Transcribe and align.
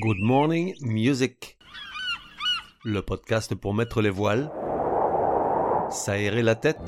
Good 0.00 0.20
Morning 0.20 0.76
Music. 0.80 1.58
Le 2.84 3.02
podcast 3.02 3.56
pour 3.56 3.74
mettre 3.74 4.00
les 4.00 4.10
voiles, 4.10 4.48
s'aérer 5.90 6.42
la 6.42 6.54
tête, 6.54 6.78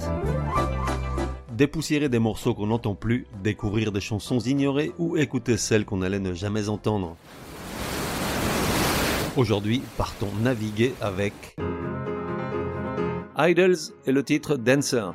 dépoussiérer 1.50 2.08
des 2.08 2.20
morceaux 2.20 2.54
qu'on 2.54 2.68
n'entend 2.68 2.94
plus, 2.94 3.26
découvrir 3.42 3.90
des 3.90 4.00
chansons 4.00 4.38
ignorées 4.38 4.92
ou 4.98 5.16
écouter 5.16 5.56
celles 5.56 5.84
qu'on 5.84 6.02
allait 6.02 6.20
ne 6.20 6.34
jamais 6.34 6.68
entendre. 6.68 7.16
Aujourd'hui, 9.36 9.82
partons 9.96 10.30
naviguer 10.40 10.94
avec 11.00 11.56
Idols 13.36 13.92
et 14.06 14.12
le 14.12 14.22
titre 14.22 14.54
Dancer. 14.54 15.12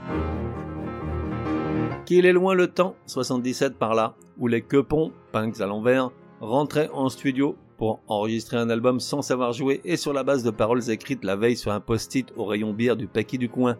Qu'il 2.05 2.25
est 2.25 2.33
loin 2.33 2.55
le 2.55 2.67
temps, 2.67 2.95
77 3.05 3.77
par 3.77 3.95
là, 3.95 4.15
où 4.37 4.47
les 4.47 4.63
quepons, 4.63 5.13
punks 5.31 5.61
à 5.61 5.65
l'envers, 5.65 6.11
rentraient 6.41 6.89
en 6.91 7.07
studio 7.07 7.55
pour 7.77 8.01
enregistrer 8.07 8.57
un 8.57 8.69
album 8.69 8.99
sans 8.99 9.21
savoir 9.21 9.53
jouer 9.53 9.81
et 9.83 9.97
sur 9.97 10.13
la 10.13 10.23
base 10.23 10.43
de 10.43 10.51
paroles 10.51 10.89
écrites 10.89 11.23
la 11.23 11.35
veille 11.35 11.57
sur 11.57 11.71
un 11.71 11.79
post-it 11.79 12.31
au 12.37 12.45
rayon 12.45 12.73
bière 12.73 12.95
du 12.95 13.07
paquet 13.07 13.37
du 13.37 13.49
coin. 13.49 13.77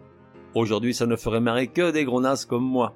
Aujourd'hui, 0.54 0.94
ça 0.94 1.06
ne 1.06 1.16
ferait 1.16 1.40
marrer 1.40 1.66
que 1.66 1.90
des 1.90 2.04
gros 2.04 2.20
nasses 2.20 2.44
comme 2.44 2.64
moi. 2.64 2.94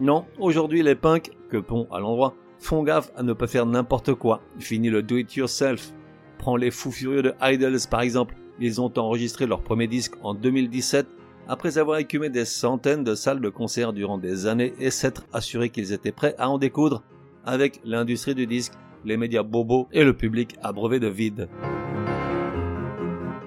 Non, 0.00 0.24
aujourd'hui, 0.38 0.82
les 0.82 0.94
punks, 0.94 1.30
quepons 1.50 1.86
à 1.90 2.00
l'endroit, 2.00 2.34
font 2.58 2.82
gaffe 2.82 3.10
à 3.16 3.22
ne 3.22 3.32
pas 3.32 3.46
faire 3.46 3.66
n'importe 3.66 4.14
quoi. 4.14 4.40
Fini 4.58 4.90
le 4.90 5.02
do-it-yourself. 5.02 5.92
Prends 6.38 6.56
les 6.56 6.70
fous 6.70 6.92
furieux 6.92 7.22
de 7.22 7.34
Idols 7.40 7.88
par 7.90 8.00
exemple. 8.00 8.36
Ils 8.60 8.80
ont 8.80 8.92
enregistré 8.98 9.46
leur 9.46 9.62
premier 9.62 9.86
disque 9.86 10.14
en 10.22 10.34
2017 10.34 11.06
après 11.48 11.78
avoir 11.78 11.98
écumé 11.98 12.30
des 12.30 12.44
centaines 12.44 13.04
de 13.04 13.14
salles 13.14 13.40
de 13.40 13.48
concert 13.48 13.92
durant 13.92 14.18
des 14.18 14.46
années 14.46 14.74
et 14.78 14.90
s'être 14.90 15.24
assuré 15.32 15.70
qu'ils 15.70 15.92
étaient 15.92 16.12
prêts 16.12 16.34
à 16.38 16.48
en 16.48 16.58
découdre 16.58 17.02
avec 17.44 17.80
l'industrie 17.84 18.34
du 18.34 18.46
disque, 18.46 18.74
les 19.04 19.16
médias 19.16 19.42
bobos 19.42 19.88
et 19.92 20.04
le 20.04 20.16
public 20.16 20.56
abreuvé 20.62 21.00
de 21.00 21.08
vide. 21.08 21.48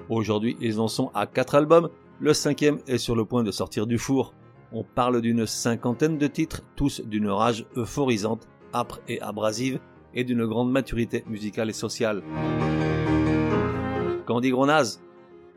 Aujourd'hui, 0.08 0.56
ils 0.60 0.80
en 0.80 0.88
sont 0.88 1.10
à 1.14 1.26
4 1.26 1.54
albums, 1.56 1.88
le 2.20 2.32
cinquième 2.32 2.78
est 2.86 2.98
sur 2.98 3.16
le 3.16 3.24
point 3.24 3.42
de 3.42 3.50
sortir 3.50 3.86
du 3.86 3.98
four. 3.98 4.34
On 4.72 4.84
parle 4.84 5.20
d'une 5.20 5.46
cinquantaine 5.46 6.18
de 6.18 6.26
titres, 6.26 6.62
tous 6.76 7.00
d'une 7.00 7.28
rage 7.28 7.66
euphorisante, 7.76 8.48
âpre 8.72 9.00
et 9.08 9.20
abrasive, 9.20 9.80
et 10.14 10.24
d'une 10.24 10.46
grande 10.46 10.70
maturité 10.70 11.24
musicale 11.26 11.70
et 11.70 11.74
sociale. 11.74 12.22
Gros 14.26 14.66
naze, 14.66 15.02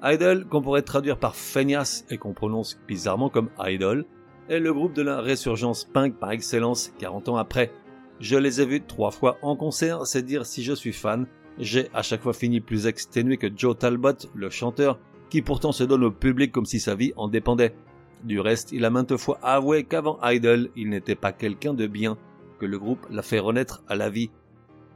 Idol, 0.04 0.46
qu'on 0.46 0.62
pourrait 0.62 0.82
traduire 0.82 1.18
par 1.18 1.36
feignasse 1.36 2.06
et 2.10 2.18
qu'on 2.18 2.34
prononce 2.34 2.80
bizarrement 2.88 3.30
comme 3.30 3.50
Idol, 3.60 4.06
est 4.48 4.60
le 4.60 4.74
groupe 4.74 4.94
de 4.94 5.02
la 5.02 5.22
résurgence 5.22 5.86
punk 5.86 6.16
par 6.16 6.32
excellence 6.32 6.92
40 7.00 7.30
ans 7.30 7.38
après. 7.38 7.72
Je 8.20 8.36
les 8.36 8.60
ai 8.60 8.66
vus 8.66 8.82
trois 8.82 9.12
fois 9.12 9.38
en 9.42 9.56
concert, 9.56 10.06
c'est 10.06 10.24
dire 10.24 10.46
si 10.46 10.62
je 10.62 10.74
suis 10.74 10.92
fan. 10.92 11.26
J'ai 11.58 11.88
à 11.94 12.02
chaque 12.02 12.22
fois 12.22 12.34
fini 12.34 12.60
plus 12.60 12.86
exténué 12.86 13.38
que 13.38 13.48
Joe 13.56 13.78
Talbot, 13.78 14.28
le 14.36 14.50
chanteur, 14.50 15.00
qui 15.30 15.42
pourtant 15.42 15.72
se 15.72 15.86
donne 15.86 16.04
au 16.04 16.12
public 16.12 16.52
comme 16.52 16.66
si 16.66 16.82
sa 16.82 16.96
vie 16.96 17.14
en 17.16 17.30
dépendait. 17.30 17.74
Du 18.24 18.42
reste, 18.42 18.74
il 18.74 18.84
a 18.84 18.90
maintes 18.90 19.16
fois 19.16 19.40
avoué 19.42 19.86
qu'avant 19.86 20.20
Idol, 20.22 20.70
il 20.76 20.90
n'était 20.90 21.16
pas 21.16 21.32
quelqu'un 21.32 21.74
de 21.74 21.88
bien, 21.88 22.18
que 22.60 22.66
le 22.66 22.78
groupe 22.78 23.06
l'a 23.10 23.22
fait 23.22 23.40
renaître 23.40 23.84
à 23.88 23.96
la 23.96 24.10
vie. 24.10 24.32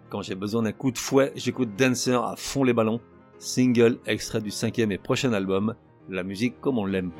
Quand 0.09 0.21
j'ai 0.21 0.35
besoin 0.35 0.63
d'un 0.63 0.73
coup 0.73 0.91
de 0.91 0.97
fouet, 0.97 1.31
j'écoute 1.35 1.69
Dancer 1.77 2.21
à 2.21 2.35
fond 2.35 2.65
les 2.65 2.73
ballons, 2.73 2.99
single 3.37 3.99
extrait 4.05 4.41
du 4.41 4.51
cinquième 4.51 4.91
et 4.91 4.97
prochain 4.97 5.31
album, 5.31 5.75
la 6.09 6.23
musique 6.23 6.59
comme 6.59 6.77
on 6.77 6.85
l'aime. 6.85 7.11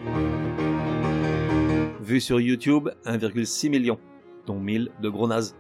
Vu 2.02 2.20
sur 2.20 2.42
YouTube, 2.42 2.90
1,6 3.06 3.70
million, 3.70 3.98
dont 4.45 4.60
1000 4.60 4.92
de 5.02 5.10
gros 5.10 5.28
nazes. 5.28 5.56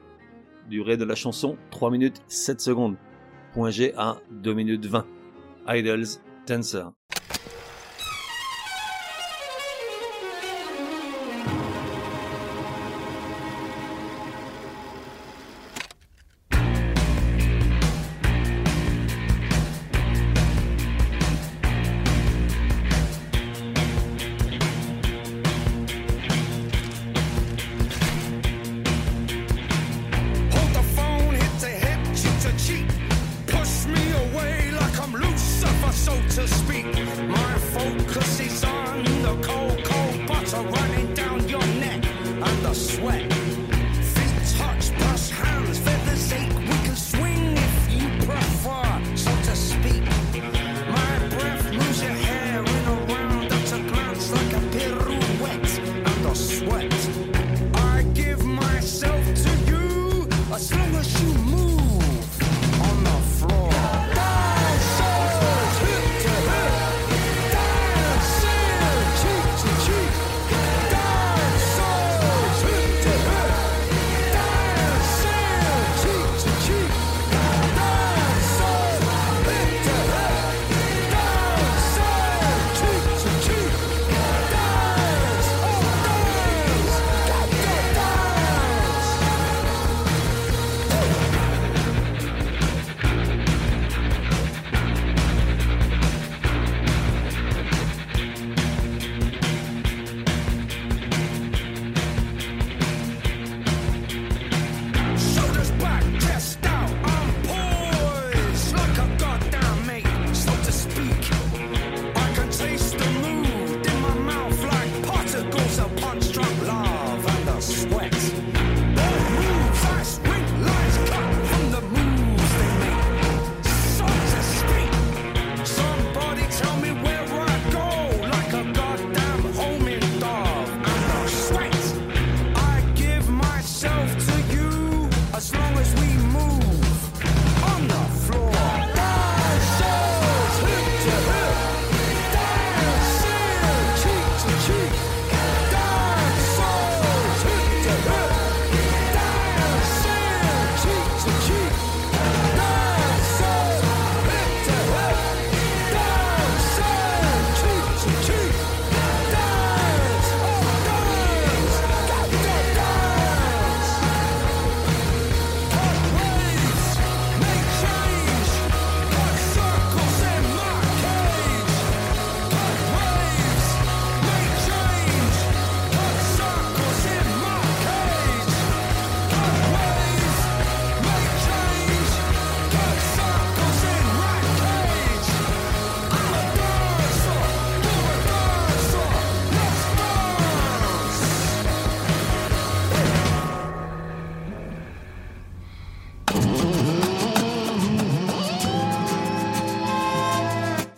Durée 0.69 0.97
de 0.97 1.05
la 1.05 1.15
chanson, 1.15 1.57
3 1.71 1.91
minutes 1.91 2.21
7 2.27 2.61
secondes. 2.61 2.95
Point 3.53 3.71
G 3.71 3.93
à 3.97 4.17
2 4.31 4.53
minutes 4.53 4.85
20. 4.85 5.05
Idols, 5.67 6.19
Dancer. 6.47 6.85